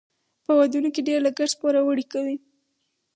[0.45, 2.37] په ودونو کې ډیر لګښت پوروړي کوي.